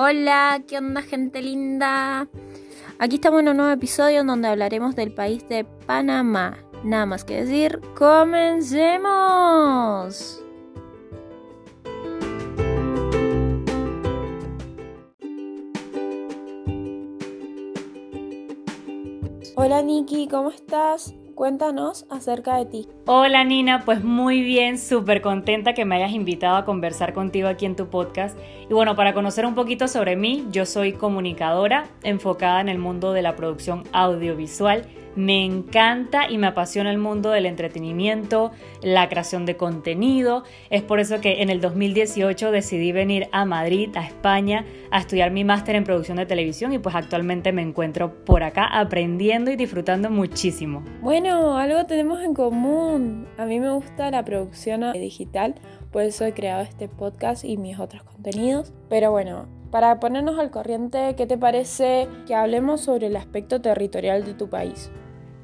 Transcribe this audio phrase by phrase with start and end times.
[0.00, 2.28] Hola, ¿qué onda gente linda?
[3.00, 6.56] Aquí estamos en un nuevo episodio en donde hablaremos del país de Panamá.
[6.84, 9.02] Nada más que decir, comencemos.
[19.56, 21.12] Hola Nikki, ¿cómo estás?
[21.38, 22.88] Cuéntanos acerca de ti.
[23.06, 27.64] Hola Nina, pues muy bien, súper contenta que me hayas invitado a conversar contigo aquí
[27.64, 28.36] en tu podcast.
[28.68, 33.12] Y bueno, para conocer un poquito sobre mí, yo soy comunicadora enfocada en el mundo
[33.12, 34.84] de la producción audiovisual
[35.18, 40.44] me encanta y me apasiona el mundo del entretenimiento, la creación de contenido.
[40.70, 45.32] Es por eso que en el 2018 decidí venir a Madrid, a España, a estudiar
[45.32, 49.56] mi máster en producción de televisión y pues actualmente me encuentro por acá aprendiendo y
[49.56, 50.84] disfrutando muchísimo.
[51.02, 53.26] Bueno, algo tenemos en común.
[53.38, 55.56] A mí me gusta la producción digital,
[55.90, 58.72] por eso he creado este podcast y mis otros contenidos.
[58.88, 64.24] Pero bueno, para ponernos al corriente, ¿qué te parece que hablemos sobre el aspecto territorial
[64.24, 64.92] de tu país?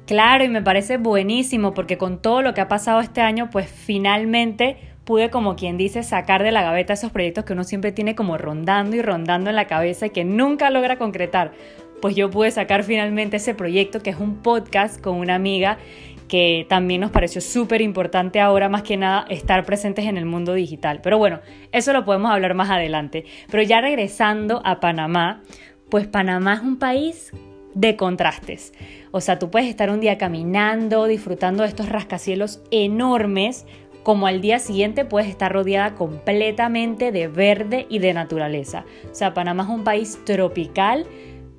[0.05, 3.67] Claro, y me parece buenísimo porque con todo lo que ha pasado este año, pues
[3.67, 8.15] finalmente pude, como quien dice, sacar de la gaveta esos proyectos que uno siempre tiene
[8.15, 11.53] como rondando y rondando en la cabeza y que nunca logra concretar.
[12.01, 15.79] Pues yo pude sacar finalmente ese proyecto que es un podcast con una amiga
[16.27, 20.53] que también nos pareció súper importante ahora más que nada estar presentes en el mundo
[20.53, 20.99] digital.
[21.01, 21.39] Pero bueno,
[21.71, 23.25] eso lo podemos hablar más adelante.
[23.49, 25.41] Pero ya regresando a Panamá,
[25.89, 27.31] pues Panamá es un país
[27.75, 28.73] de contrastes.
[29.11, 33.65] O sea, tú puedes estar un día caminando, disfrutando de estos rascacielos enormes,
[34.01, 38.85] como al día siguiente puedes estar rodeada completamente de verde y de naturaleza.
[39.11, 41.05] O sea, Panamá es un país tropical,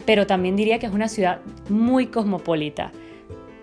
[0.04, 2.92] pero también diría que es una ciudad muy cosmopolita.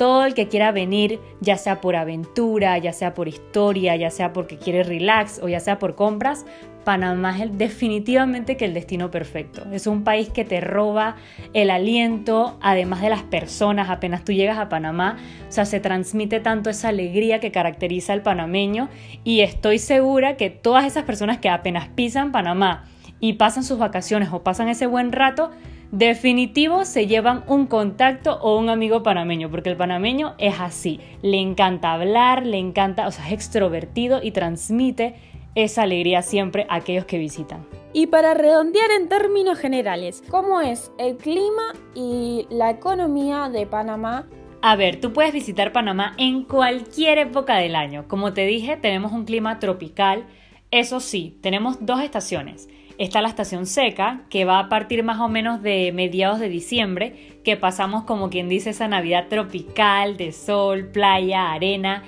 [0.04, 4.34] Todo el que quiera venir, ya sea por aventura, ya sea por historia, ya sea
[4.34, 6.46] porque quiere relax o ya sea por compras,
[6.84, 9.64] Panamá es definitivamente que el destino perfecto.
[9.72, 11.16] Es un país que te roba
[11.54, 15.16] el aliento, además de las personas, apenas tú llegas a Panamá,
[15.48, 18.90] o sea, se transmite tanto esa alegría que caracteriza al panameño
[19.24, 22.84] y estoy segura que todas esas personas que apenas pisan Panamá
[23.22, 25.52] y pasan sus vacaciones o pasan ese buen rato,
[25.94, 31.38] definitivo se llevan un contacto o un amigo panameño, porque el panameño es así, le
[31.40, 35.16] encanta hablar, le encanta, o sea, es extrovertido y transmite
[35.54, 37.64] esa alegría siempre a aquellos que visitan.
[37.94, 44.28] Y para redondear en términos generales, ¿cómo es el clima y la economía de Panamá?
[44.64, 48.06] A ver, tú puedes visitar Panamá en cualquier época del año.
[48.08, 50.26] Como te dije, tenemos un clima tropical.
[50.72, 52.68] Eso sí, tenemos dos estaciones.
[52.98, 57.40] Está la estación seca, que va a partir más o menos de mediados de diciembre,
[57.44, 62.04] que pasamos como quien dice esa Navidad tropical de sol, playa, arena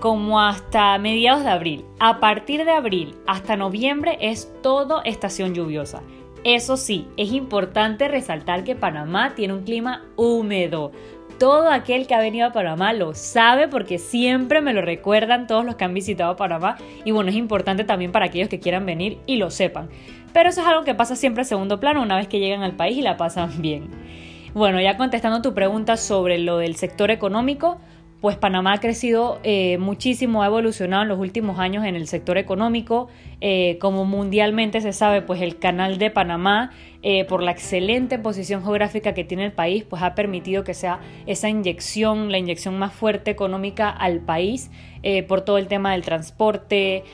[0.00, 1.84] como hasta mediados de abril.
[2.00, 6.02] A partir de abril hasta noviembre es todo estación lluviosa.
[6.42, 10.90] Eso sí, es importante resaltar que Panamá tiene un clima húmedo.
[11.38, 15.64] Todo aquel que ha venido a Panamá lo sabe porque siempre me lo recuerdan todos
[15.64, 19.18] los que han visitado Panamá y bueno, es importante también para aquellos que quieran venir
[19.26, 19.90] y lo sepan.
[20.32, 22.72] Pero eso es algo que pasa siempre a segundo plano una vez que llegan al
[22.72, 23.88] país y la pasan bien.
[24.54, 27.78] Bueno, ya contestando tu pregunta sobre lo del sector económico,
[28.20, 32.36] pues Panamá ha crecido eh, muchísimo, ha evolucionado en los últimos años en el sector
[32.36, 33.08] económico,
[33.40, 36.70] eh, como mundialmente se sabe, pues el canal de Panamá,
[37.02, 41.00] eh, por la excelente posición geográfica que tiene el país, pues ha permitido que sea
[41.26, 44.70] esa inyección, la inyección más fuerte económica al país,
[45.28, 47.04] por todo el tema del transporte,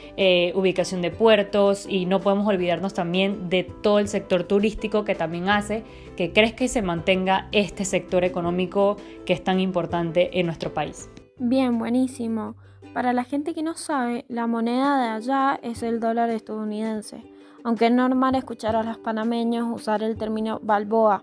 [0.55, 5.49] ubicación de puertos, y no podemos olvidarnos también de todo el sector turístico que también
[5.49, 5.85] hace
[6.17, 11.11] que crezca y se mantenga este sector económico que es tan importante en nuestro país.
[11.39, 12.57] Bien, buenísimo.
[12.95, 17.23] Para la gente que no sabe, la moneda de allá es el dólar estadounidense,
[17.63, 21.21] aunque es normal escuchar a los panameños usar el término balboa,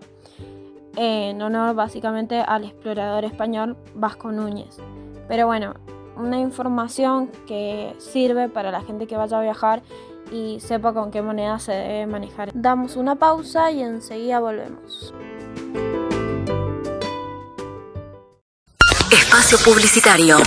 [0.96, 4.78] en honor básicamente al explorador español Vasco Núñez.
[5.26, 5.74] Pero bueno,
[6.16, 9.82] una información que sirve para la gente que vaya a viajar
[10.30, 12.50] y sepa con qué moneda se debe manejar.
[12.54, 15.14] Damos una pausa y enseguida volvemos.
[19.10, 20.38] Espacio Publicitario.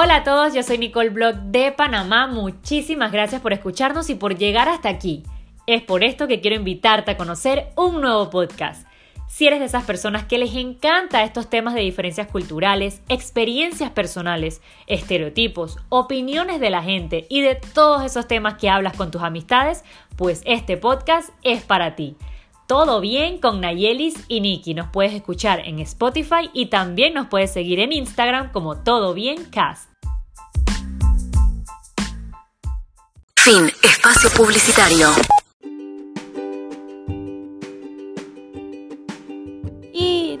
[0.00, 2.28] Hola a todos, yo soy Nicole Blog de Panamá.
[2.28, 5.24] Muchísimas gracias por escucharnos y por llegar hasta aquí.
[5.68, 8.88] Es por esto que quiero invitarte a conocer un nuevo podcast.
[9.28, 14.62] Si eres de esas personas que les encanta estos temas de diferencias culturales, experiencias personales,
[14.86, 19.84] estereotipos, opiniones de la gente y de todos esos temas que hablas con tus amistades,
[20.16, 22.16] pues este podcast es para ti.
[22.66, 24.72] Todo bien con Nayelis y Nikki.
[24.72, 29.44] Nos puedes escuchar en Spotify y también nos puedes seguir en Instagram como Todo Bien
[29.44, 29.90] Cast.
[33.36, 33.70] Fin.
[33.82, 35.10] Espacio publicitario.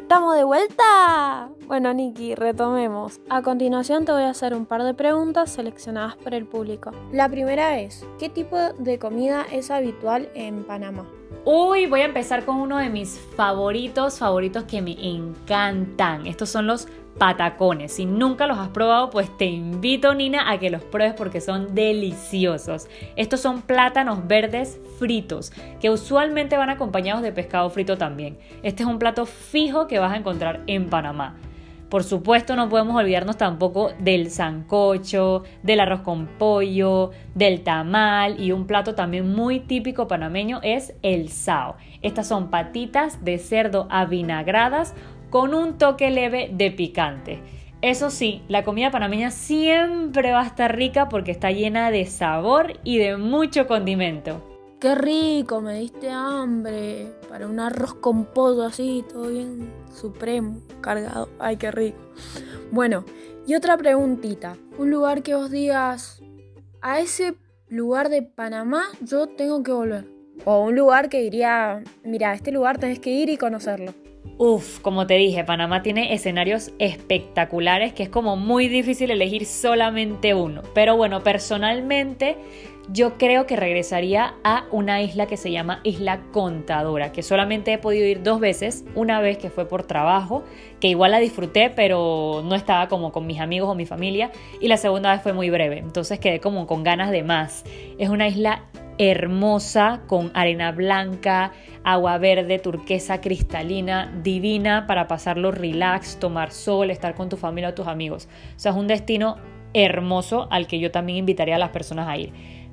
[0.08, 1.50] Estamos de vuelta.
[1.66, 3.20] Bueno, Nikki, retomemos.
[3.28, 6.92] A continuación te voy a hacer un par de preguntas seleccionadas por el público.
[7.12, 11.06] La primera es, ¿qué tipo de comida es habitual en Panamá?
[11.44, 16.26] Uy, voy a empezar con uno de mis favoritos, favoritos que me encantan.
[16.26, 16.88] Estos son los
[17.18, 17.92] patacones.
[17.92, 21.74] Si nunca los has probado, pues te invito, Nina, a que los pruebes porque son
[21.74, 22.88] deliciosos.
[23.16, 28.38] Estos son plátanos verdes fritos, que usualmente van acompañados de pescado frito también.
[28.62, 31.36] Este es un plato fijo que vas a encontrar en Panamá.
[31.88, 38.52] Por supuesto, no podemos olvidarnos tampoco del sancocho, del arroz con pollo, del tamal y
[38.52, 41.76] un plato también muy típico panameño es el sao.
[42.02, 44.94] Estas son patitas de cerdo avinagradas
[45.30, 47.40] con un toque leve de picante.
[47.80, 52.80] Eso sí, la comida panameña siempre va a estar rica porque está llena de sabor
[52.82, 54.42] y de mucho condimento.
[54.80, 57.12] Qué rico, me diste hambre.
[57.28, 61.28] Para un arroz con pollo así, todo bien supremo, cargado.
[61.38, 61.98] Ay, qué rico.
[62.70, 63.04] Bueno,
[63.46, 64.56] y otra preguntita.
[64.76, 66.22] Un lugar que os digas,
[66.80, 67.34] a ese
[67.68, 70.04] lugar de Panamá yo tengo que volver.
[70.44, 73.92] O un lugar que diría, mira, este lugar tenés que ir y conocerlo.
[74.40, 80.32] Uf, como te dije, Panamá tiene escenarios espectaculares que es como muy difícil elegir solamente
[80.32, 80.62] uno.
[80.74, 82.36] Pero bueno, personalmente
[82.92, 87.78] yo creo que regresaría a una isla que se llama Isla Contadora, que solamente he
[87.78, 90.44] podido ir dos veces, una vez que fue por trabajo,
[90.78, 94.30] que igual la disfruté, pero no estaba como con mis amigos o mi familia,
[94.60, 97.64] y la segunda vez fue muy breve, entonces quedé como con ganas de más.
[97.98, 98.62] Es una isla
[98.98, 101.52] hermosa, con arena blanca,
[101.84, 107.74] agua verde, turquesa, cristalina, divina para pasarlo relax, tomar sol, estar con tu familia o
[107.74, 108.28] tus amigos.
[108.56, 109.36] O sea, es un destino
[109.72, 112.32] hermoso al que yo también invitaría a las personas a ir.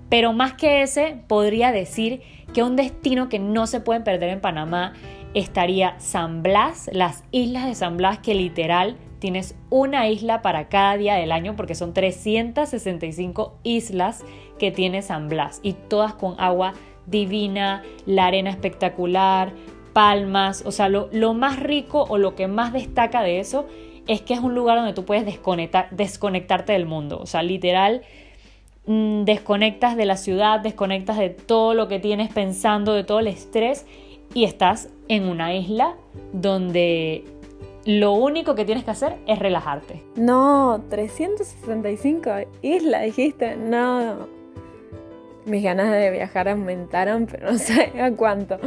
[0.10, 2.22] Pero más que ese, podría decir
[2.54, 4.94] que un destino que no se pueden perder en Panamá
[5.34, 10.98] estaría San Blas, las islas de San Blas, que literal tienes una isla para cada
[10.98, 14.24] día del año porque son 365 islas
[14.58, 16.74] que tiene San Blas y todas con agua
[17.06, 19.54] divina, la arena espectacular,
[19.94, 23.66] palmas, o sea, lo, más rico o lo que más destaca de eso
[24.08, 28.02] es que es un lugar donde tú puedes desconectar, desconectarte del mundo, o sea, literal
[28.88, 33.28] mm, desconectas de la ciudad, desconectas de todo lo que tienes pensando, de todo el
[33.28, 33.86] estrés
[34.34, 35.96] y estás en una isla
[36.34, 37.24] donde
[37.86, 40.04] lo único que tienes que hacer es relajarte.
[40.16, 42.32] No, 365
[42.62, 44.35] islas dijiste, no.
[45.46, 48.58] Mis ganas de viajar aumentaron, pero no sé a cuánto.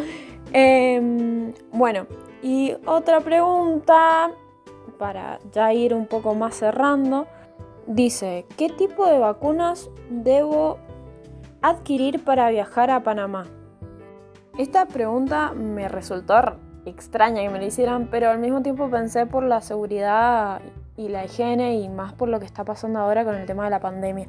[0.52, 2.06] Em, bueno,
[2.42, 4.30] y otra pregunta,
[4.98, 7.26] para ya ir un poco más cerrando,
[7.86, 10.78] dice, ¿qué tipo de vacunas debo
[11.62, 13.46] adquirir para viajar a Panamá?
[14.56, 19.42] Esta pregunta me resultó extraña que me lo hicieran, pero al mismo tiempo pensé por
[19.42, 20.60] la seguridad
[20.96, 23.70] y la higiene y más por lo que está pasando ahora con el tema de
[23.70, 24.26] la pandemia.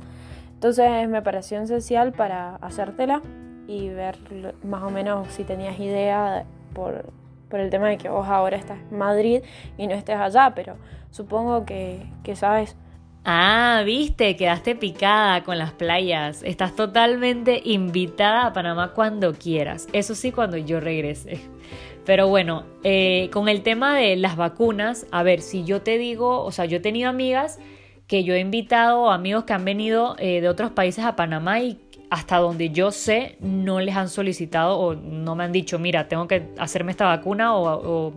[0.59, 3.21] Entonces me pareció esencial para hacértela
[3.65, 4.17] y ver
[4.61, 7.13] más o menos si tenías idea por,
[7.47, 9.41] por el tema de que vos ahora estás en Madrid
[9.77, 10.75] y no estés allá, pero
[11.11, 12.75] supongo que, que sabes.
[13.23, 16.43] Ah, viste, quedaste picada con las playas.
[16.43, 19.87] Estás totalmente invitada a Panamá cuando quieras.
[19.93, 21.39] Eso sí, cuando yo regrese.
[22.05, 26.43] Pero bueno, eh, con el tema de las vacunas, a ver, si yo te digo,
[26.43, 27.59] o sea, yo he tenido amigas
[28.09, 31.79] que yo he invitado, amigos que han venido eh, de otros países a Panamá y
[32.09, 36.27] hasta donde yo sé no les han solicitado o no me han dicho, mira, tengo
[36.27, 38.13] que hacerme esta vacuna o,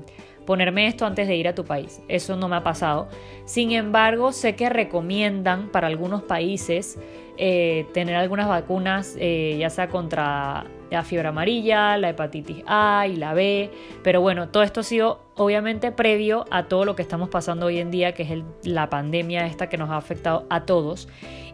[0.46, 2.02] ponerme esto antes de ir a tu país.
[2.08, 3.08] Eso no me ha pasado.
[3.44, 6.98] Sin embargo, sé que recomiendan para algunos países
[7.38, 13.32] eh, tener algunas vacunas, ya sea contra la fiebre amarilla, la hepatitis A y la
[13.32, 13.70] B,
[14.02, 17.78] pero bueno, todo esto ha sido obviamente previo a todo lo que estamos pasando hoy
[17.78, 21.08] en día, que es la pandemia esta que nos ha afectado a todos.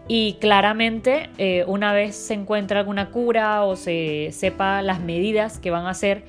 [0.08, 5.70] Y claramente, eh, una vez se encuentre alguna cura o se sepa las medidas que
[5.70, 6.24] van a hacer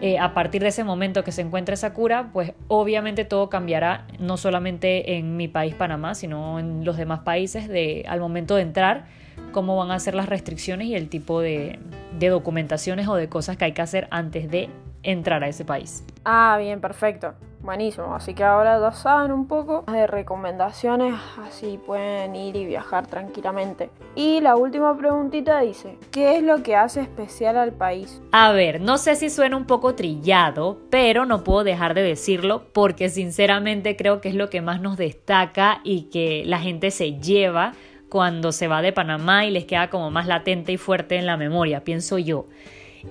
[0.00, 4.06] eh, a partir de ese momento que se encuentre esa cura, pues obviamente todo cambiará,
[4.18, 8.62] no solamente en mi país Panamá, sino en los demás países de, al momento de
[8.62, 9.04] entrar
[9.52, 11.78] cómo van a ser las restricciones y el tipo de,
[12.18, 14.70] documentaciones o de cosas que hay que hacer antes de
[15.02, 16.04] entrar a ese país.
[16.24, 17.34] Ah, bien, perfecto.
[17.62, 18.14] Buenísimo.
[18.14, 21.14] Así que ahora ya saben un poco de recomendaciones,
[21.46, 23.90] así pueden ir y viajar tranquilamente.
[24.14, 28.22] Y la última preguntita dice, ¿qué es lo que hace especial al país?
[28.32, 32.64] A ver, no sé si suena un poco trillado, pero no puedo dejar de decirlo
[32.72, 37.18] porque sinceramente creo que es lo que más nos destaca y que la gente se
[37.20, 37.72] lleva
[38.08, 41.36] cuando se va de Panamá y les queda como más latente y fuerte en la
[41.36, 42.46] memoria, pienso yo.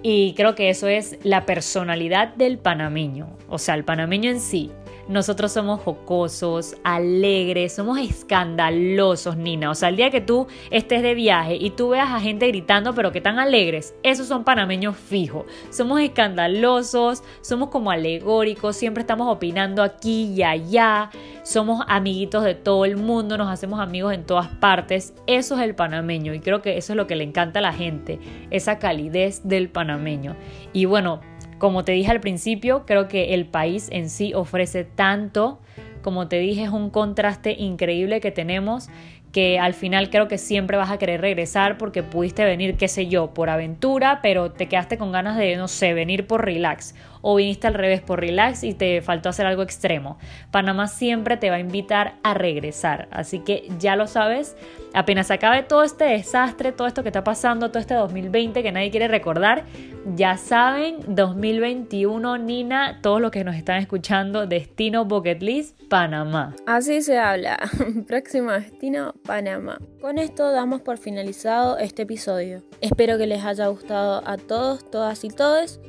[0.03, 4.71] Y creo que eso es la personalidad del panameño, o sea, el panameño en sí.
[5.09, 9.71] Nosotros somos jocosos, alegres, somos escandalosos, Nina.
[9.71, 12.93] O sea, el día que tú estés de viaje y tú veas a gente gritando,
[12.93, 15.45] pero que tan alegres, esos son panameños fijos.
[15.71, 21.09] Somos escandalosos, somos como alegóricos, siempre estamos opinando aquí y allá,
[21.49, 25.15] somos amiguitos de todo el mundo, nos hacemos amigos en todas partes.
[25.25, 27.73] Eso es el panameño y creo que eso es lo que le encanta a la
[27.73, 28.19] gente,
[28.51, 30.35] esa calidez del panameño.
[30.73, 31.21] Y bueno,
[31.57, 35.59] como te dije al principio, creo que el país en sí ofrece tanto.
[36.03, 38.87] Como te dije, es un contraste increíble que tenemos
[39.31, 43.07] que al final creo que siempre vas a querer regresar porque pudiste venir, qué sé
[43.07, 47.35] yo, por aventura, pero te quedaste con ganas de, no sé, venir por relax o
[47.35, 50.17] viniste al revés por relax y te faltó hacer algo extremo.
[50.51, 54.55] Panamá siempre te va a invitar a regresar, así que ya lo sabes,
[54.93, 58.91] apenas acabe todo este desastre, todo esto que está pasando, todo este 2020 que nadie
[58.91, 59.65] quiere recordar,
[60.15, 66.55] ya saben, 2021, Nina, todos los que nos están escuchando, destino Bucket List, Panamá.
[66.65, 67.59] Así se habla,
[68.07, 69.79] próximo destino, Panamá.
[70.01, 72.63] Con esto damos por finalizado este episodio.
[72.81, 75.79] Espero que les haya gustado a todos, todas y todos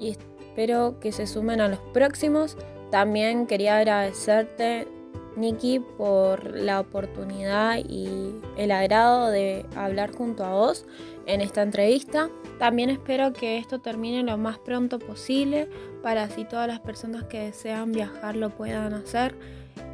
[0.00, 0.16] y
[0.52, 2.58] Espero que se sumen a los próximos.
[2.90, 4.86] También quería agradecerte,
[5.34, 10.84] Nikki, por la oportunidad y el agrado de hablar junto a vos
[11.24, 12.28] en esta entrevista.
[12.58, 15.70] También espero que esto termine lo más pronto posible
[16.02, 19.34] para así todas las personas que desean viajar lo puedan hacer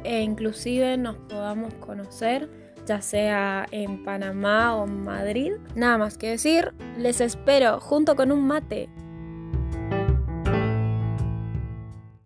[0.03, 2.49] e inclusive nos podamos conocer
[2.85, 5.53] ya sea en Panamá o en Madrid.
[5.75, 8.89] Nada más que decir, les espero junto con un mate